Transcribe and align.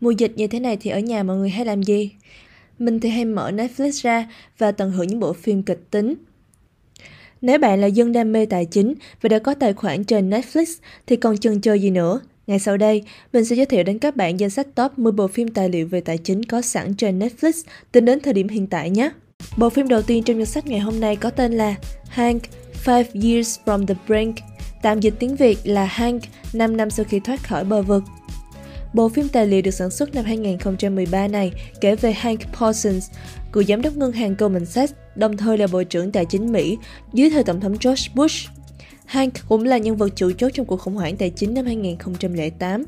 Mùa 0.00 0.10
dịch 0.10 0.32
như 0.36 0.46
thế 0.46 0.60
này 0.60 0.76
thì 0.76 0.90
ở 0.90 0.98
nhà 0.98 1.22
mọi 1.22 1.36
người 1.36 1.50
hay 1.50 1.64
làm 1.64 1.82
gì? 1.82 2.10
Mình 2.78 3.00
thì 3.00 3.08
hay 3.08 3.24
mở 3.24 3.50
Netflix 3.50 3.90
ra 4.02 4.30
và 4.58 4.72
tận 4.72 4.90
hưởng 4.90 5.08
những 5.08 5.20
bộ 5.20 5.32
phim 5.32 5.62
kịch 5.62 5.90
tính. 5.90 6.14
Nếu 7.40 7.58
bạn 7.58 7.80
là 7.80 7.86
dân 7.86 8.12
đam 8.12 8.32
mê 8.32 8.46
tài 8.46 8.64
chính 8.64 8.94
và 9.20 9.28
đã 9.28 9.38
có 9.38 9.54
tài 9.54 9.72
khoản 9.72 10.04
trên 10.04 10.30
Netflix 10.30 10.64
thì 11.06 11.16
còn 11.16 11.38
chần 11.38 11.60
chờ 11.60 11.74
gì 11.74 11.90
nữa? 11.90 12.20
Ngay 12.46 12.58
sau 12.58 12.76
đây, 12.76 13.02
mình 13.32 13.44
sẽ 13.44 13.56
giới 13.56 13.66
thiệu 13.66 13.82
đến 13.82 13.98
các 13.98 14.16
bạn 14.16 14.40
danh 14.40 14.50
sách 14.50 14.66
top 14.74 14.98
10 14.98 15.12
bộ 15.12 15.28
phim 15.28 15.48
tài 15.48 15.68
liệu 15.68 15.86
về 15.86 16.00
tài 16.00 16.18
chính 16.18 16.44
có 16.44 16.62
sẵn 16.62 16.94
trên 16.94 17.18
Netflix 17.18 17.52
tính 17.92 18.04
đến 18.04 18.20
thời 18.20 18.32
điểm 18.34 18.48
hiện 18.48 18.66
tại 18.66 18.90
nhé. 18.90 19.10
Bộ 19.56 19.70
phim 19.70 19.88
đầu 19.88 20.02
tiên 20.02 20.22
trong 20.22 20.36
danh 20.36 20.46
sách 20.46 20.66
ngày 20.66 20.80
hôm 20.80 21.00
nay 21.00 21.16
có 21.16 21.30
tên 21.30 21.52
là 21.52 21.74
Hank 22.08 22.42
Five 22.84 23.04
Years 23.22 23.58
from 23.64 23.86
the 23.86 23.94
Brink, 24.06 24.36
tạm 24.82 25.00
dịch 25.00 25.14
tiếng 25.18 25.36
Việt 25.36 25.58
là 25.64 25.84
Hank, 25.84 26.22
5 26.52 26.76
năm 26.76 26.90
sau 26.90 27.04
khi 27.08 27.20
thoát 27.20 27.42
khỏi 27.42 27.64
bờ 27.64 27.82
vực. 27.82 28.02
Bộ 28.96 29.08
phim 29.08 29.28
tài 29.28 29.46
liệu 29.46 29.62
được 29.62 29.70
sản 29.70 29.90
xuất 29.90 30.14
năm 30.14 30.24
2013 30.24 31.28
này 31.28 31.52
kể 31.80 31.96
về 31.96 32.12
Hank 32.12 32.40
Parsons, 32.60 33.10
cựu 33.52 33.62
giám 33.62 33.82
đốc 33.82 33.96
ngân 33.96 34.12
hàng 34.12 34.34
Goldman 34.38 34.66
Sachs, 34.66 34.92
đồng 35.16 35.36
thời 35.36 35.58
là 35.58 35.66
Bộ 35.66 35.82
trưởng 35.82 36.12
Tài 36.12 36.24
chính 36.24 36.52
Mỹ 36.52 36.78
dưới 37.12 37.30
thời 37.30 37.44
Tổng 37.44 37.60
thống 37.60 37.76
George 37.84 38.02
Bush. 38.14 38.50
Hank 39.04 39.32
cũng 39.48 39.64
là 39.64 39.78
nhân 39.78 39.96
vật 39.96 40.08
chủ 40.16 40.30
chốt 40.38 40.48
trong 40.54 40.66
cuộc 40.66 40.76
khủng 40.76 40.94
hoảng 40.94 41.16
tài 41.16 41.30
chính 41.30 41.54
năm 41.54 41.64
2008. 41.64 42.84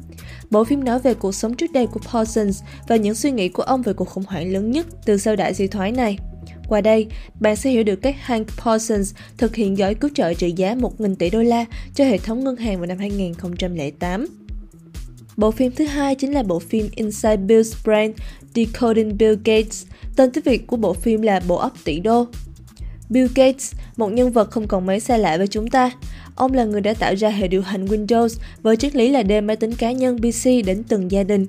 Bộ 0.51 0.65
phim 0.65 0.85
nói 0.85 0.99
về 0.99 1.15
cuộc 1.15 1.35
sống 1.35 1.55
trước 1.55 1.73
đây 1.73 1.87
của 1.87 2.01
Parsons 2.13 2.63
và 2.89 2.97
những 2.97 3.15
suy 3.15 3.31
nghĩ 3.31 3.49
của 3.49 3.63
ông 3.63 3.83
về 3.83 3.93
cuộc 3.93 4.09
khủng 4.09 4.25
hoảng 4.27 4.53
lớn 4.53 4.71
nhất 4.71 4.87
từ 5.05 5.17
sau 5.17 5.37
đại 5.37 5.55
suy 5.55 5.67
thoái 5.67 5.93
này. 5.93 6.19
Qua 6.69 6.81
đây, 6.81 7.07
bạn 7.41 7.57
sẽ 7.57 7.71
hiểu 7.71 7.85
được 7.85 7.97
cách 7.97 8.17
Hank 8.19 8.47
Parsons 8.65 9.15
thực 9.39 9.55
hiện 9.55 9.75
gói 9.75 9.95
cứu 9.95 10.11
trợ 10.15 10.35
trị 10.35 10.53
giá 10.57 10.75
1.000 10.75 11.15
tỷ 11.15 11.31
đô 11.31 11.43
la 11.43 11.65
cho 11.95 12.05
hệ 12.05 12.19
thống 12.19 12.45
ngân 12.45 12.57
hàng 12.57 12.77
vào 12.77 12.87
năm 12.87 12.99
2008. 12.99 14.27
Bộ 15.39 15.51
phim 15.51 15.73
thứ 15.73 15.85
hai 15.85 16.15
chính 16.15 16.33
là 16.33 16.43
bộ 16.43 16.59
phim 16.59 16.89
Inside 16.95 17.37
Bill's 17.37 17.75
Brain, 17.85 18.13
Decoding 18.55 19.19
Bill 19.19 19.35
Gates. 19.45 19.87
Tên 20.17 20.31
tiếng 20.31 20.45
Việt 20.45 20.67
của 20.67 20.77
bộ 20.77 20.93
phim 20.93 21.23
là 21.23 21.41
Bộ 21.49 21.57
óc 21.57 21.73
tỷ 21.85 22.01
đô. 22.01 22.27
Bill 23.09 23.27
Gates, 23.35 23.73
một 23.97 24.13
nhân 24.13 24.33
vật 24.33 24.51
không 24.51 24.69
còn 24.69 24.87
mấy 24.87 25.01
xa 25.01 25.17
lạ 25.17 25.37
với 25.37 25.47
chúng 25.47 25.71
ta. 25.71 25.91
Ông 26.35 26.55
là 26.55 26.65
người 26.65 26.81
đã 26.81 26.95
tạo 26.95 27.15
ra 27.15 27.29
hệ 27.29 27.49
điều 27.49 27.63
hành 27.63 27.87
Windows 27.87 28.41
với 28.63 28.77
triết 28.77 28.97
lý 28.97 29.11
là 29.11 29.23
đem 29.23 29.47
máy 29.47 29.57
tính 29.57 29.75
cá 29.75 29.93
nhân 29.93 30.19
PC 30.19 30.45
đến 30.67 30.83
từng 30.89 31.11
gia 31.11 31.23
đình. 31.23 31.47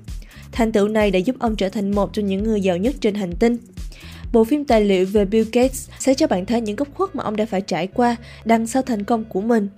Thành 0.52 0.72
tựu 0.72 0.88
này 0.88 1.10
đã 1.10 1.18
giúp 1.18 1.36
ông 1.38 1.56
trở 1.56 1.68
thành 1.68 1.90
một 1.90 2.12
trong 2.12 2.26
những 2.26 2.44
người 2.44 2.60
giàu 2.60 2.76
nhất 2.76 2.94
trên 3.00 3.14
hành 3.14 3.32
tinh. 3.36 3.56
Bộ 4.32 4.44
phim 4.44 4.64
tài 4.64 4.80
liệu 4.80 5.06
về 5.06 5.24
Bill 5.24 5.48
Gates 5.52 5.88
sẽ 5.98 6.14
cho 6.14 6.26
bạn 6.26 6.46
thấy 6.46 6.60
những 6.60 6.76
góc 6.76 6.88
khuất 6.94 7.16
mà 7.16 7.24
ông 7.24 7.36
đã 7.36 7.46
phải 7.46 7.60
trải 7.60 7.86
qua 7.86 8.16
đằng 8.44 8.66
sau 8.66 8.82
thành 8.82 9.04
công 9.04 9.24
của 9.24 9.40
mình. 9.40 9.68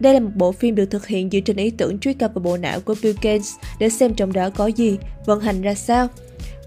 Đây 0.00 0.14
là 0.14 0.20
một 0.20 0.30
bộ 0.34 0.52
phim 0.52 0.74
được 0.74 0.90
thực 0.90 1.06
hiện 1.06 1.30
dựa 1.30 1.40
trên 1.40 1.56
ý 1.56 1.70
tưởng 1.70 1.98
truy 1.98 2.12
cập 2.12 2.34
vào 2.34 2.42
bộ 2.42 2.56
não 2.56 2.80
của 2.80 2.94
Bill 3.02 3.16
Gates 3.22 3.52
để 3.78 3.88
xem 3.88 4.14
trong 4.14 4.32
đó 4.32 4.50
có 4.50 4.66
gì, 4.66 4.98
vận 5.26 5.40
hành 5.40 5.62
ra 5.62 5.74
sao. 5.74 6.08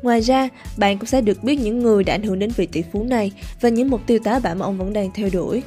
Ngoài 0.02 0.20
ra, 0.22 0.50
bạn 0.78 0.98
cũng 0.98 1.08
sẽ 1.08 1.22
được 1.22 1.44
biết 1.44 1.56
những 1.56 1.80
người 1.80 2.03
đã 2.03 2.14
ảnh 2.14 2.23
hưởng 2.23 2.40
đến 2.40 2.50
vị 2.56 2.66
tỷ 2.66 2.84
phú 2.94 3.03
này 3.03 3.31
và 3.62 3.70
những 3.70 3.90
mục 3.90 4.02
tiêu 4.08 4.20
tái 4.23 4.40
bản 4.40 4.59
mà 4.59 4.66
ông 4.66 4.78
vẫn 4.78 4.94
đang 4.94 5.12
theo 5.16 5.30
đuổi. 5.34 5.64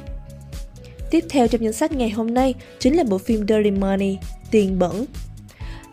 Tiếp 1.11 1.23
theo 1.29 1.47
trong 1.47 1.63
danh 1.63 1.73
sách 1.73 1.91
ngày 1.91 2.09
hôm 2.09 2.33
nay 2.33 2.53
chính 2.79 2.95
là 2.95 3.03
bộ 3.03 3.17
phim 3.17 3.47
Dirty 3.47 3.71
Money, 3.71 4.17
Tiền 4.51 4.79
bẩn. 4.79 5.05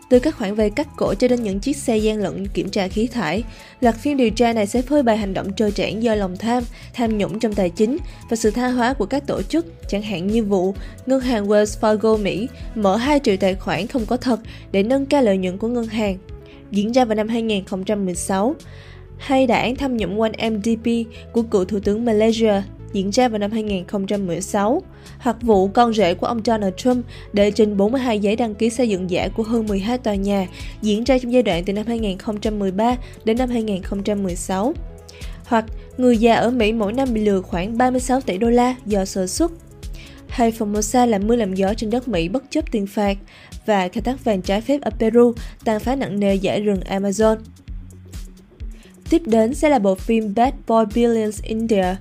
Từ 0.08 0.18
các 0.18 0.36
khoản 0.36 0.54
vay 0.54 0.70
cắt 0.70 0.88
cổ 0.96 1.14
cho 1.14 1.28
đến 1.28 1.42
những 1.42 1.60
chiếc 1.60 1.76
xe 1.76 1.96
gian 1.96 2.18
lận 2.18 2.46
kiểm 2.46 2.70
tra 2.70 2.88
khí 2.88 3.06
thải, 3.06 3.44
loạt 3.80 3.94
phim 3.94 4.16
điều 4.16 4.30
tra 4.30 4.52
này 4.52 4.66
sẽ 4.66 4.82
phơi 4.82 5.02
bày 5.02 5.16
hành 5.16 5.34
động 5.34 5.52
trơ 5.56 5.70
trẽn 5.70 6.00
do 6.00 6.14
lòng 6.14 6.36
tham, 6.36 6.62
tham 6.94 7.18
nhũng 7.18 7.38
trong 7.38 7.54
tài 7.54 7.70
chính 7.70 7.96
và 8.30 8.36
sự 8.36 8.50
tha 8.50 8.68
hóa 8.68 8.94
của 8.94 9.06
các 9.06 9.26
tổ 9.26 9.42
chức, 9.42 9.66
chẳng 9.88 10.02
hạn 10.02 10.26
như 10.26 10.44
vụ 10.44 10.74
ngân 11.06 11.20
hàng 11.20 11.46
Wells 11.46 11.80
Fargo 11.80 12.22
Mỹ 12.22 12.48
mở 12.74 12.96
2 12.96 13.20
triệu 13.20 13.36
tài 13.36 13.54
khoản 13.54 13.86
không 13.86 14.06
có 14.06 14.16
thật 14.16 14.40
để 14.72 14.82
nâng 14.82 15.06
cao 15.06 15.22
lợi 15.22 15.38
nhuận 15.38 15.58
của 15.58 15.68
ngân 15.68 15.86
hàng, 15.86 16.18
diễn 16.70 16.92
ra 16.92 17.04
vào 17.04 17.14
năm 17.14 17.28
2016, 17.28 18.54
hay 19.18 19.46
đảng 19.46 19.76
tham 19.76 19.96
nhũng 19.96 20.18
1MDP 20.18 21.04
của 21.32 21.42
cựu 21.42 21.64
Thủ 21.64 21.78
tướng 21.80 22.04
Malaysia 22.04 22.62
diễn 22.94 23.10
ra 23.10 23.28
vào 23.28 23.38
năm 23.38 23.50
2016, 23.50 24.82
hoặc 25.18 25.36
vụ 25.42 25.68
con 25.68 25.94
rể 25.94 26.14
của 26.14 26.26
ông 26.26 26.40
Donald 26.44 26.74
Trump 26.76 27.06
đệ 27.32 27.50
trình 27.50 27.76
42 27.76 28.18
giấy 28.18 28.36
đăng 28.36 28.54
ký 28.54 28.70
xây 28.70 28.88
dựng 28.88 29.10
giả 29.10 29.28
của 29.28 29.42
hơn 29.42 29.66
12 29.66 29.98
tòa 29.98 30.14
nhà 30.14 30.46
diễn 30.82 31.04
ra 31.04 31.18
trong 31.18 31.32
giai 31.32 31.42
đoạn 31.42 31.64
từ 31.64 31.72
năm 31.72 31.86
2013 31.86 32.96
đến 33.24 33.38
năm 33.38 33.48
2016. 33.48 34.74
Hoặc 35.44 35.64
người 35.96 36.18
già 36.18 36.34
ở 36.34 36.50
Mỹ 36.50 36.72
mỗi 36.72 36.92
năm 36.92 37.08
bị 37.14 37.20
lừa 37.20 37.40
khoảng 37.40 37.78
36 37.78 38.20
tỷ 38.20 38.38
đô 38.38 38.50
la 38.50 38.74
do 38.86 39.04
sơ 39.04 39.26
suất. 39.26 39.50
Hay 40.28 40.52
Formosa 40.52 41.06
làm 41.06 41.26
mưa 41.26 41.36
làm 41.36 41.54
gió 41.54 41.74
trên 41.74 41.90
đất 41.90 42.08
Mỹ 42.08 42.28
bất 42.28 42.44
chấp 42.50 42.72
tiền 42.72 42.86
phạt 42.86 43.16
và 43.66 43.88
khai 43.88 44.02
thác 44.02 44.24
vàng 44.24 44.42
trái 44.42 44.60
phép 44.60 44.80
ở 44.80 44.90
Peru 44.98 45.34
tàn 45.64 45.80
phá 45.80 45.94
nặng 45.94 46.20
nề 46.20 46.34
giải 46.34 46.60
rừng 46.60 46.80
Amazon. 46.90 47.36
Tiếp 49.10 49.22
đến 49.26 49.54
sẽ 49.54 49.68
là 49.68 49.78
bộ 49.78 49.94
phim 49.94 50.34
Bad 50.34 50.54
Boy 50.66 50.84
Billions 50.94 51.42
India, 51.42 51.96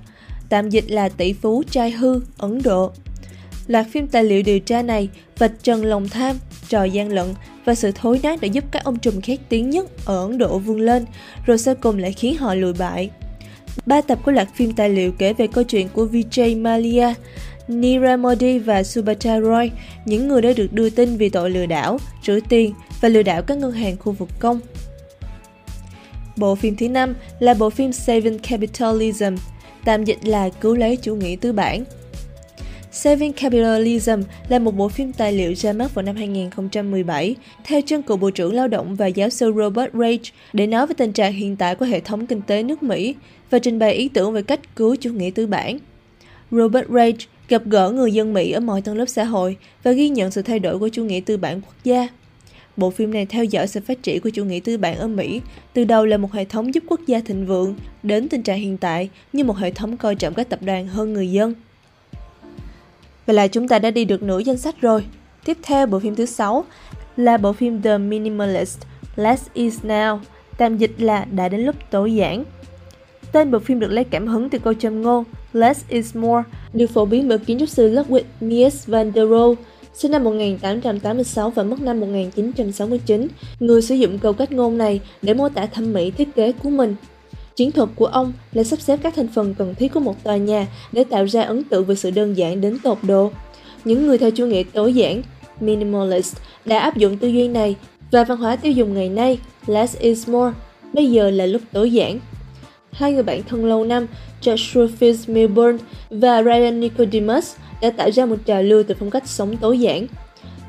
tạm 0.54 0.70
dịch 0.70 0.84
là 0.88 1.08
tỷ 1.08 1.32
phú 1.32 1.62
trai 1.70 1.90
hư 1.90 2.20
Ấn 2.38 2.62
Độ. 2.62 2.92
Loạt 3.66 3.86
phim 3.92 4.06
tài 4.06 4.24
liệu 4.24 4.42
điều 4.42 4.58
tra 4.58 4.82
này 4.82 5.08
vạch 5.38 5.52
trần 5.62 5.84
lòng 5.84 6.08
tham, 6.08 6.36
trò 6.68 6.84
gian 6.84 7.12
lận 7.12 7.34
và 7.64 7.74
sự 7.74 7.92
thối 7.94 8.20
nát 8.22 8.40
đã 8.40 8.46
giúp 8.46 8.64
các 8.70 8.84
ông 8.84 8.98
trùm 8.98 9.20
khét 9.20 9.40
tiếng 9.48 9.70
nhất 9.70 9.86
ở 10.04 10.26
Ấn 10.26 10.38
Độ 10.38 10.58
vươn 10.58 10.80
lên, 10.80 11.04
rồi 11.46 11.58
sau 11.58 11.74
cùng 11.74 11.98
lại 11.98 12.12
khiến 12.12 12.36
họ 12.36 12.54
lùi 12.54 12.72
bại. 12.72 13.10
Ba 13.86 14.00
tập 14.00 14.18
của 14.24 14.32
loạt 14.32 14.48
phim 14.54 14.72
tài 14.72 14.88
liệu 14.88 15.12
kể 15.12 15.32
về 15.32 15.46
câu 15.46 15.64
chuyện 15.64 15.88
của 15.88 16.06
Vijay 16.12 16.62
Malia, 16.62 17.14
Nira 17.68 18.16
Modi 18.16 18.58
và 18.58 18.82
Subhata 18.82 19.40
Roy, 19.40 19.70
những 20.04 20.28
người 20.28 20.42
đã 20.42 20.52
được 20.56 20.72
đưa 20.72 20.90
tin 20.90 21.16
vì 21.16 21.28
tội 21.28 21.50
lừa 21.50 21.66
đảo, 21.66 21.98
rửa 22.26 22.38
tiền 22.48 22.74
và 23.00 23.08
lừa 23.08 23.22
đảo 23.22 23.42
các 23.42 23.58
ngân 23.58 23.72
hàng 23.72 23.96
khu 23.96 24.12
vực 24.12 24.28
công. 24.38 24.60
Bộ 26.36 26.54
phim 26.54 26.76
thứ 26.76 26.88
năm 26.88 27.14
là 27.38 27.54
bộ 27.54 27.70
phim 27.70 27.92
Saving 27.92 28.38
Capitalism, 28.38 29.34
tạm 29.84 30.04
dịch 30.04 30.18
là 30.24 30.48
cứu 30.48 30.74
lấy 30.74 30.96
chủ 30.96 31.14
nghĩa 31.14 31.36
tư 31.40 31.52
bản. 31.52 31.84
Saving 32.92 33.32
Capitalism 33.32 34.22
là 34.48 34.58
một 34.58 34.76
bộ 34.76 34.88
phim 34.88 35.12
tài 35.12 35.32
liệu 35.32 35.54
ra 35.54 35.72
mắt 35.72 35.94
vào 35.94 36.02
năm 36.02 36.16
2017 36.16 37.34
theo 37.64 37.80
chân 37.80 38.02
cựu 38.02 38.16
Bộ 38.16 38.30
trưởng 38.30 38.54
Lao 38.54 38.68
động 38.68 38.94
và 38.94 39.06
giáo 39.06 39.30
sư 39.30 39.52
Robert 39.56 39.92
Rage 39.92 40.30
để 40.52 40.66
nói 40.66 40.86
về 40.86 40.94
tình 40.98 41.12
trạng 41.12 41.32
hiện 41.32 41.56
tại 41.56 41.74
của 41.74 41.86
hệ 41.86 42.00
thống 42.00 42.26
kinh 42.26 42.40
tế 42.42 42.62
nước 42.62 42.82
Mỹ 42.82 43.14
và 43.50 43.58
trình 43.58 43.78
bày 43.78 43.92
ý 43.92 44.08
tưởng 44.08 44.32
về 44.32 44.42
cách 44.42 44.76
cứu 44.76 44.96
chủ 44.96 45.10
nghĩa 45.10 45.30
tư 45.30 45.46
bản. 45.46 45.78
Robert 46.50 46.88
Rage 46.88 47.26
gặp 47.48 47.62
gỡ 47.64 47.90
người 47.90 48.12
dân 48.12 48.32
Mỹ 48.34 48.50
ở 48.50 48.60
mọi 48.60 48.82
tầng 48.82 48.96
lớp 48.96 49.06
xã 49.08 49.24
hội 49.24 49.56
và 49.82 49.92
ghi 49.92 50.08
nhận 50.08 50.30
sự 50.30 50.42
thay 50.42 50.58
đổi 50.58 50.78
của 50.78 50.88
chủ 50.88 51.04
nghĩa 51.04 51.20
tư 51.20 51.36
bản 51.36 51.60
quốc 51.60 51.74
gia. 51.84 52.08
Bộ 52.76 52.90
phim 52.90 53.12
này 53.12 53.26
theo 53.26 53.44
dõi 53.44 53.66
sự 53.66 53.80
phát 53.86 54.02
triển 54.02 54.20
của 54.20 54.30
chủ 54.30 54.44
nghĩa 54.44 54.60
tư 54.64 54.78
bản 54.78 54.98
ở 54.98 55.08
Mỹ, 55.08 55.40
từ 55.72 55.84
đầu 55.84 56.06
là 56.06 56.16
một 56.16 56.32
hệ 56.32 56.44
thống 56.44 56.74
giúp 56.74 56.84
quốc 56.88 57.00
gia 57.06 57.20
thịnh 57.20 57.46
vượng, 57.46 57.74
đến 58.02 58.28
tình 58.28 58.42
trạng 58.42 58.58
hiện 58.58 58.76
tại 58.76 59.10
như 59.32 59.44
một 59.44 59.56
hệ 59.56 59.70
thống 59.70 59.96
coi 59.96 60.14
trọng 60.14 60.34
các 60.34 60.48
tập 60.48 60.58
đoàn 60.62 60.86
hơn 60.86 61.12
người 61.12 61.30
dân. 61.30 61.54
Vậy 63.26 63.36
là 63.36 63.48
chúng 63.48 63.68
ta 63.68 63.78
đã 63.78 63.90
đi 63.90 64.04
được 64.04 64.22
nửa 64.22 64.38
danh 64.38 64.58
sách 64.58 64.80
rồi. 64.80 65.04
Tiếp 65.44 65.58
theo 65.62 65.86
bộ 65.86 65.98
phim 65.98 66.14
thứ 66.14 66.26
6 66.26 66.64
là 67.16 67.36
bộ 67.36 67.52
phim 67.52 67.82
The 67.82 67.98
Minimalist, 67.98 68.78
Less 69.16 69.46
is 69.54 69.80
Now, 69.80 70.18
tạm 70.58 70.78
dịch 70.78 70.94
là 70.98 71.24
đã 71.24 71.48
đến 71.48 71.60
lúc 71.60 71.76
tối 71.90 72.14
giản. 72.14 72.44
Tên 73.32 73.50
bộ 73.50 73.58
phim 73.58 73.80
được 73.80 73.90
lấy 73.90 74.04
cảm 74.04 74.26
hứng 74.26 74.50
từ 74.50 74.58
câu 74.58 74.74
châm 74.74 75.02
ngôn 75.02 75.24
Less 75.52 75.88
is 75.88 76.16
more, 76.16 76.42
được 76.72 76.90
phổ 76.90 77.04
biến 77.04 77.28
bởi 77.28 77.38
kiến 77.38 77.58
trúc 77.58 77.68
sư 77.68 77.88
Ludwig 77.88 78.22
Mies 78.40 78.86
van 78.86 79.12
der 79.14 79.28
Rohe, 79.28 79.62
sinh 79.94 80.10
năm 80.10 80.24
1886 80.24 81.50
và 81.50 81.62
mất 81.62 81.80
năm 81.80 82.00
1969. 82.00 83.28
Người 83.60 83.82
sử 83.82 83.94
dụng 83.94 84.18
câu 84.18 84.32
cách 84.32 84.52
ngôn 84.52 84.78
này 84.78 85.00
để 85.22 85.34
mô 85.34 85.48
tả 85.48 85.66
thẩm 85.66 85.92
mỹ 85.92 86.10
thiết 86.10 86.34
kế 86.34 86.52
của 86.52 86.70
mình. 86.70 86.96
Chiến 87.56 87.72
thuật 87.72 87.88
của 87.94 88.06
ông 88.06 88.32
là 88.52 88.64
sắp 88.64 88.80
xếp 88.80 89.00
các 89.02 89.14
thành 89.16 89.28
phần 89.34 89.54
cần 89.54 89.74
thiết 89.74 89.92
của 89.94 90.00
một 90.00 90.24
tòa 90.24 90.36
nhà 90.36 90.66
để 90.92 91.04
tạo 91.04 91.24
ra 91.24 91.42
ấn 91.42 91.64
tượng 91.64 91.84
về 91.84 91.94
sự 91.94 92.10
đơn 92.10 92.36
giản 92.36 92.60
đến 92.60 92.78
tột 92.82 92.98
độ. 93.02 93.30
Những 93.84 94.06
người 94.06 94.18
theo 94.18 94.30
chủ 94.30 94.46
nghĩa 94.46 94.62
tối 94.72 94.92
giản, 94.92 95.22
minimalist, 95.60 96.36
đã 96.64 96.78
áp 96.78 96.96
dụng 96.96 97.18
tư 97.18 97.28
duy 97.28 97.48
này 97.48 97.76
và 98.10 98.24
văn 98.24 98.38
hóa 98.38 98.56
tiêu 98.56 98.72
dùng 98.72 98.94
ngày 98.94 99.08
nay, 99.08 99.38
less 99.66 99.98
is 99.98 100.28
more, 100.28 100.54
bây 100.92 101.10
giờ 101.10 101.30
là 101.30 101.46
lúc 101.46 101.62
tối 101.72 101.92
giản. 101.92 102.18
Hai 102.92 103.12
người 103.12 103.22
bạn 103.22 103.42
thân 103.42 103.64
lâu 103.64 103.84
năm, 103.84 104.06
Joshua 104.42 104.88
Fields 105.00 105.32
Milburn 105.32 105.78
và 106.10 106.42
Ryan 106.42 106.80
Nicodemus 106.80 107.54
đã 107.84 107.90
tạo 107.90 108.10
ra 108.10 108.26
một 108.26 108.36
trào 108.44 108.62
lưu 108.62 108.82
từ 108.88 108.94
phong 108.98 109.10
cách 109.10 109.28
sống 109.28 109.56
tối 109.56 109.80
giản. 109.80 110.06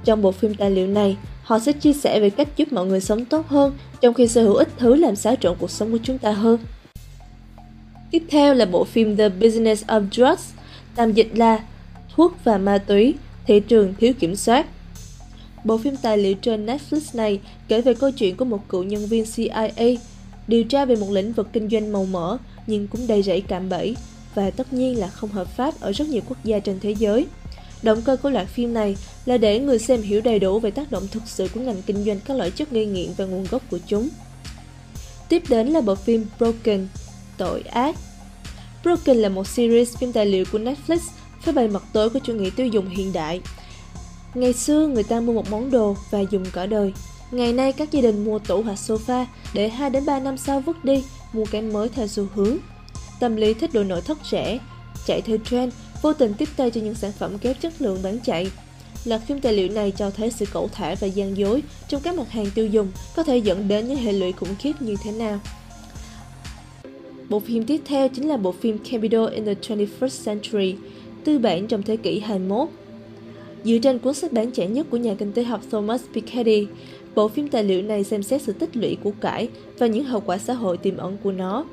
Trong 0.05 0.21
bộ 0.21 0.31
phim 0.31 0.55
tài 0.55 0.71
liệu 0.71 0.87
này, 0.87 1.17
họ 1.43 1.59
sẽ 1.59 1.71
chia 1.71 1.93
sẻ 1.93 2.19
về 2.19 2.29
cách 2.29 2.47
giúp 2.57 2.73
mọi 2.73 2.85
người 2.85 3.01
sống 3.01 3.25
tốt 3.25 3.47
hơn 3.47 3.73
trong 4.01 4.13
khi 4.13 4.27
sở 4.27 4.43
hữu 4.43 4.53
ít 4.55 4.67
thứ 4.77 4.95
làm 4.95 5.15
xáo 5.15 5.35
trộn 5.35 5.57
cuộc 5.59 5.71
sống 5.71 5.91
của 5.91 5.97
chúng 6.03 6.17
ta 6.17 6.31
hơn. 6.31 6.59
Tiếp 8.11 8.23
theo 8.29 8.53
là 8.53 8.65
bộ 8.65 8.83
phim 8.83 9.17
The 9.17 9.29
Business 9.29 9.85
of 9.85 10.07
Drugs, 10.11 10.49
tạm 10.95 11.13
dịch 11.13 11.29
là 11.35 11.63
Thuốc 12.15 12.33
và 12.43 12.57
ma 12.57 12.77
túy, 12.77 13.13
thị 13.47 13.59
trường 13.59 13.93
thiếu 13.99 14.13
kiểm 14.19 14.35
soát. 14.35 14.65
Bộ 15.63 15.77
phim 15.77 15.95
tài 15.97 16.17
liệu 16.17 16.33
trên 16.33 16.65
Netflix 16.65 16.99
này 17.13 17.39
kể 17.67 17.81
về 17.81 17.93
câu 17.93 18.11
chuyện 18.11 18.35
của 18.35 18.45
một 18.45 18.69
cựu 18.69 18.83
nhân 18.83 19.05
viên 19.05 19.25
CIA 19.25 19.69
điều 20.47 20.63
tra 20.63 20.85
về 20.85 20.95
một 20.95 21.11
lĩnh 21.11 21.33
vực 21.33 21.47
kinh 21.53 21.69
doanh 21.69 21.91
màu 21.91 22.05
mỡ 22.05 22.37
nhưng 22.67 22.87
cũng 22.87 23.07
đầy 23.07 23.23
rẫy 23.23 23.41
cạm 23.41 23.69
bẫy 23.69 23.95
và 24.35 24.49
tất 24.49 24.73
nhiên 24.73 24.99
là 24.99 25.07
không 25.07 25.29
hợp 25.29 25.47
pháp 25.47 25.79
ở 25.79 25.91
rất 25.91 26.07
nhiều 26.07 26.21
quốc 26.27 26.37
gia 26.43 26.59
trên 26.59 26.79
thế 26.79 26.91
giới. 26.91 27.27
Động 27.83 28.01
cơ 28.01 28.17
của 28.17 28.29
loạt 28.29 28.47
phim 28.47 28.73
này 28.73 28.97
là 29.25 29.37
để 29.37 29.59
người 29.59 29.79
xem 29.79 30.01
hiểu 30.01 30.21
đầy 30.21 30.39
đủ 30.39 30.59
về 30.59 30.71
tác 30.71 30.91
động 30.91 31.07
thực 31.11 31.23
sự 31.25 31.47
của 31.53 31.59
ngành 31.59 31.81
kinh 31.81 32.03
doanh 32.03 32.19
các 32.19 32.37
loại 32.37 32.51
chất 32.51 32.71
gây 32.71 32.85
nghiện 32.85 33.09
và 33.17 33.25
nguồn 33.25 33.45
gốc 33.51 33.61
của 33.71 33.79
chúng. 33.87 34.09
Tiếp 35.29 35.43
đến 35.49 35.67
là 35.67 35.81
bộ 35.81 35.95
phim 35.95 36.25
Broken, 36.39 36.87
Tội 37.37 37.61
ác. 37.61 37.95
Broken 38.83 39.17
là 39.17 39.29
một 39.29 39.47
series 39.47 39.97
phim 39.97 40.11
tài 40.11 40.25
liệu 40.25 40.45
của 40.51 40.59
Netflix 40.59 40.99
phơi 41.41 41.53
bày 41.53 41.67
mặt 41.67 41.83
tối 41.93 42.09
của 42.09 42.19
chủ 42.19 42.33
nghĩa 42.33 42.49
tiêu 42.55 42.67
dùng 42.67 42.89
hiện 42.89 43.13
đại. 43.13 43.41
Ngày 44.33 44.53
xưa 44.53 44.87
người 44.87 45.03
ta 45.03 45.19
mua 45.19 45.33
một 45.33 45.51
món 45.51 45.71
đồ 45.71 45.95
và 46.11 46.19
dùng 46.19 46.45
cả 46.53 46.65
đời. 46.65 46.93
Ngày 47.31 47.53
nay 47.53 47.71
các 47.71 47.91
gia 47.91 48.01
đình 48.01 48.25
mua 48.25 48.39
tủ 48.39 48.61
hoặc 48.61 48.75
sofa 48.75 49.25
để 49.53 49.69
2 49.69 49.89
đến 49.89 50.05
3 50.05 50.19
năm 50.19 50.37
sau 50.37 50.59
vứt 50.59 50.85
đi, 50.85 51.03
mua 51.33 51.45
cái 51.51 51.61
mới 51.61 51.89
theo 51.89 52.07
xu 52.07 52.27
hướng. 52.35 52.57
Tâm 53.19 53.35
lý 53.35 53.53
thích 53.53 53.73
đồ 53.73 53.83
nội 53.83 54.01
thất 54.01 54.17
rẻ, 54.31 54.59
chạy 55.05 55.21
theo 55.21 55.37
trend, 55.49 55.73
vô 56.01 56.13
tình 56.13 56.33
tiếp 56.33 56.49
tay 56.57 56.71
cho 56.71 56.81
những 56.81 56.95
sản 56.95 57.11
phẩm 57.11 57.37
kém 57.37 57.55
chất 57.61 57.81
lượng 57.81 57.99
bán 58.03 58.19
chạy. 58.23 58.51
Loạt 59.05 59.21
phim 59.27 59.39
tài 59.39 59.53
liệu 59.53 59.69
này 59.69 59.91
cho 59.91 60.09
thấy 60.09 60.31
sự 60.31 60.45
cẩu 60.53 60.69
thả 60.71 60.95
và 60.95 61.07
gian 61.07 61.37
dối 61.37 61.63
trong 61.87 62.01
các 62.01 62.15
mặt 62.15 62.29
hàng 62.29 62.45
tiêu 62.55 62.67
dùng 62.67 62.91
có 63.15 63.23
thể 63.23 63.37
dẫn 63.37 63.67
đến 63.67 63.87
những 63.87 63.97
hệ 63.97 64.13
lụy 64.13 64.31
khủng 64.31 64.55
khiếp 64.59 64.73
như 64.79 64.95
thế 65.03 65.11
nào. 65.11 65.39
Bộ 67.29 67.39
phim 67.39 67.65
tiếp 67.65 67.81
theo 67.85 68.07
chính 68.09 68.27
là 68.27 68.37
bộ 68.37 68.51
phim 68.51 68.77
Capital 68.77 69.29
in 69.31 69.45
the 69.45 69.53
21st 69.53 70.25
Century, 70.25 70.75
tư 71.23 71.39
bản 71.39 71.67
trong 71.67 71.83
thế 71.83 71.97
kỷ 71.97 72.19
21. 72.19 72.67
Dựa 73.63 73.77
trên 73.77 73.99
cuốn 73.99 74.13
sách 74.13 74.33
bán 74.33 74.51
chạy 74.51 74.67
nhất 74.67 74.87
của 74.89 74.97
nhà 74.97 75.15
kinh 75.19 75.31
tế 75.33 75.43
học 75.43 75.61
Thomas 75.71 76.01
Piketty, 76.13 76.67
bộ 77.15 77.27
phim 77.27 77.47
tài 77.47 77.63
liệu 77.63 77.81
này 77.81 78.03
xem 78.03 78.23
xét 78.23 78.41
sự 78.41 78.53
tích 78.53 78.77
lũy 78.77 78.97
của 79.03 79.11
cải 79.21 79.49
và 79.77 79.87
những 79.87 80.05
hậu 80.05 80.21
quả 80.21 80.37
xã 80.37 80.53
hội 80.53 80.77
tiềm 80.77 80.97
ẩn 80.97 81.17
của 81.23 81.31
nó. 81.31 81.65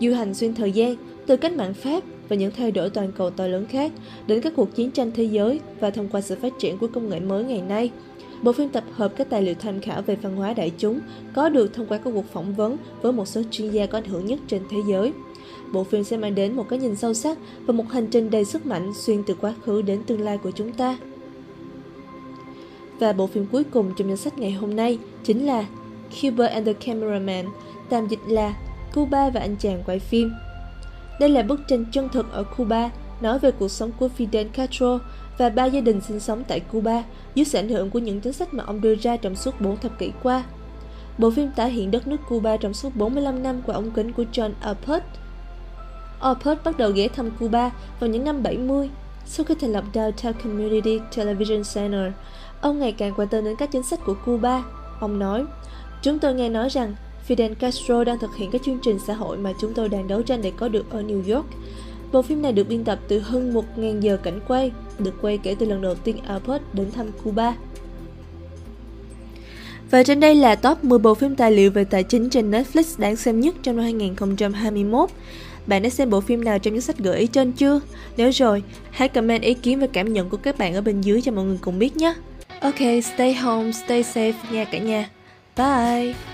Du 0.00 0.14
hành 0.14 0.34
xuyên 0.34 0.54
thời 0.54 0.72
gian, 0.72 0.96
từ 1.26 1.36
cách 1.36 1.52
mạng 1.52 1.74
Pháp 1.74 2.02
và 2.28 2.36
những 2.36 2.52
thay 2.56 2.72
đổi 2.72 2.90
toàn 2.90 3.12
cầu 3.12 3.30
to 3.30 3.46
lớn 3.46 3.66
khác 3.66 3.92
đến 4.26 4.40
các 4.40 4.52
cuộc 4.56 4.74
chiến 4.74 4.90
tranh 4.90 5.10
thế 5.14 5.24
giới 5.24 5.60
và 5.80 5.90
thông 5.90 6.08
qua 6.08 6.20
sự 6.20 6.36
phát 6.42 6.52
triển 6.58 6.78
của 6.78 6.86
công 6.86 7.08
nghệ 7.08 7.20
mới 7.20 7.44
ngày 7.44 7.62
nay. 7.62 7.90
Bộ 8.42 8.52
phim 8.52 8.68
tập 8.68 8.84
hợp 8.92 9.12
các 9.16 9.30
tài 9.30 9.42
liệu 9.42 9.54
tham 9.54 9.80
khảo 9.80 10.02
về 10.02 10.16
văn 10.16 10.36
hóa 10.36 10.54
đại 10.54 10.72
chúng 10.78 11.00
có 11.34 11.48
được 11.48 11.74
thông 11.74 11.86
qua 11.86 11.98
các 11.98 12.10
cuộc 12.14 12.32
phỏng 12.32 12.54
vấn 12.54 12.76
với 13.02 13.12
một 13.12 13.28
số 13.28 13.42
chuyên 13.50 13.70
gia 13.70 13.86
có 13.86 13.98
ảnh 13.98 14.04
hưởng 14.04 14.26
nhất 14.26 14.38
trên 14.48 14.62
thế 14.70 14.76
giới. 14.88 15.12
Bộ 15.72 15.84
phim 15.84 16.04
sẽ 16.04 16.16
mang 16.16 16.34
đến 16.34 16.52
một 16.52 16.68
cái 16.68 16.78
nhìn 16.78 16.96
sâu 16.96 17.14
sắc 17.14 17.38
và 17.66 17.72
một 17.72 17.84
hành 17.90 18.06
trình 18.06 18.30
đầy 18.30 18.44
sức 18.44 18.66
mạnh 18.66 18.92
xuyên 18.94 19.22
từ 19.26 19.34
quá 19.40 19.54
khứ 19.64 19.82
đến 19.82 20.02
tương 20.06 20.20
lai 20.20 20.38
của 20.38 20.50
chúng 20.50 20.72
ta. 20.72 20.98
Và 22.98 23.12
bộ 23.12 23.26
phim 23.26 23.46
cuối 23.52 23.64
cùng 23.64 23.90
trong 23.96 24.08
danh 24.08 24.16
sách 24.16 24.38
ngày 24.38 24.52
hôm 24.52 24.76
nay 24.76 24.98
chính 25.24 25.46
là 25.46 25.66
Cuba 26.22 26.46
and 26.46 26.66
the 26.66 26.72
Cameraman, 26.72 27.44
tạm 27.88 28.08
dịch 28.08 28.20
là 28.28 28.54
Cuba 28.98 29.30
và 29.30 29.40
anh 29.40 29.56
chàng 29.56 29.82
quay 29.86 29.98
phim. 29.98 30.32
Đây 31.20 31.28
là 31.28 31.42
bức 31.42 31.60
tranh 31.68 31.84
chân 31.92 32.08
thực 32.08 32.32
ở 32.32 32.44
Cuba, 32.56 32.90
nói 33.20 33.38
về 33.38 33.50
cuộc 33.50 33.68
sống 33.68 33.90
của 33.98 34.08
Fidel 34.18 34.48
Castro 34.48 34.98
và 35.38 35.48
ba 35.48 35.64
gia 35.64 35.80
đình 35.80 36.00
sinh 36.00 36.20
sống 36.20 36.44
tại 36.48 36.60
Cuba 36.60 37.02
dưới 37.34 37.44
sự 37.44 37.58
ảnh 37.58 37.68
hưởng 37.68 37.90
của 37.90 37.98
những 37.98 38.20
chính 38.20 38.32
sách 38.32 38.54
mà 38.54 38.64
ông 38.66 38.80
đưa 38.80 38.94
ra 38.94 39.16
trong 39.16 39.36
suốt 39.36 39.60
4 39.60 39.76
thập 39.76 39.98
kỷ 39.98 40.12
qua. 40.22 40.44
Bộ 41.18 41.30
phim 41.30 41.50
tái 41.56 41.70
hiện 41.70 41.90
đất 41.90 42.06
nước 42.06 42.16
Cuba 42.28 42.56
trong 42.56 42.74
suốt 42.74 42.96
45 42.96 43.42
năm 43.42 43.62
qua 43.66 43.74
ống 43.74 43.90
kính 43.90 44.12
của 44.12 44.24
John 44.32 44.50
Alpert. 44.60 45.04
Alpert 46.20 46.64
bắt 46.64 46.78
đầu 46.78 46.90
ghé 46.90 47.08
thăm 47.08 47.30
Cuba 47.30 47.70
vào 48.00 48.10
những 48.10 48.24
năm 48.24 48.42
70. 48.42 48.90
Sau 49.26 49.44
khi 49.44 49.54
thành 49.60 49.72
lập 49.72 49.84
Downtown 49.92 50.32
Community 50.32 51.00
Television 51.16 51.62
Center, 51.74 52.12
ông 52.60 52.78
ngày 52.78 52.92
càng 52.92 53.12
quan 53.16 53.28
tâm 53.28 53.44
đến 53.44 53.56
các 53.58 53.70
chính 53.72 53.82
sách 53.82 54.00
của 54.06 54.14
Cuba. 54.24 54.62
Ông 55.00 55.18
nói, 55.18 55.44
Chúng 56.02 56.18
tôi 56.18 56.34
nghe 56.34 56.48
nói 56.48 56.68
rằng 56.68 56.94
Fidel 57.28 57.54
Castro 57.54 58.04
đang 58.04 58.18
thực 58.18 58.36
hiện 58.36 58.50
các 58.50 58.62
chương 58.64 58.78
trình 58.82 58.98
xã 59.06 59.14
hội 59.14 59.36
mà 59.38 59.52
chúng 59.60 59.74
tôi 59.74 59.88
đang 59.88 60.08
đấu 60.08 60.22
tranh 60.22 60.42
để 60.42 60.52
có 60.56 60.68
được 60.68 60.90
ở 60.90 61.02
New 61.02 61.34
York. 61.34 61.46
Bộ 62.12 62.22
phim 62.22 62.42
này 62.42 62.52
được 62.52 62.68
biên 62.68 62.84
tập 62.84 62.98
từ 63.08 63.18
hơn 63.18 63.54
1.000 63.76 64.00
giờ 64.00 64.16
cảnh 64.16 64.40
quay, 64.48 64.72
được 64.98 65.14
quay 65.22 65.38
kể 65.38 65.56
từ 65.58 65.66
lần 65.66 65.82
đầu 65.82 65.94
tiên 65.94 66.16
Albert 66.26 66.62
đến 66.72 66.90
thăm 66.90 67.06
Cuba. 67.24 67.54
Và 69.90 70.02
trên 70.02 70.20
đây 70.20 70.34
là 70.34 70.54
top 70.54 70.84
10 70.84 70.98
bộ 70.98 71.14
phim 71.14 71.36
tài 71.36 71.52
liệu 71.52 71.70
về 71.70 71.84
tài 71.84 72.02
chính 72.02 72.30
trên 72.30 72.50
Netflix 72.50 72.82
đáng 72.98 73.16
xem 73.16 73.40
nhất 73.40 73.54
trong 73.62 73.76
năm 73.76 73.84
2021. 73.84 75.10
Bạn 75.66 75.82
đã 75.82 75.88
xem 75.88 76.10
bộ 76.10 76.20
phim 76.20 76.44
nào 76.44 76.58
trong 76.58 76.74
danh 76.74 76.80
sách 76.80 76.98
gợi 76.98 77.18
ý 77.18 77.26
trên 77.26 77.52
chưa? 77.52 77.80
Nếu 78.16 78.30
rồi, 78.30 78.62
hãy 78.90 79.08
comment 79.08 79.42
ý 79.42 79.54
kiến 79.54 79.80
và 79.80 79.86
cảm 79.92 80.12
nhận 80.12 80.28
của 80.28 80.36
các 80.36 80.58
bạn 80.58 80.74
ở 80.74 80.80
bên 80.80 81.00
dưới 81.00 81.22
cho 81.22 81.32
mọi 81.32 81.44
người 81.44 81.58
cùng 81.60 81.78
biết 81.78 81.96
nhé. 81.96 82.14
Ok, 82.60 83.04
stay 83.14 83.34
home, 83.34 83.72
stay 83.72 84.02
safe 84.02 84.32
nha 84.50 84.64
cả 84.64 84.78
nhà. 84.78 85.10
Bye! 85.56 86.28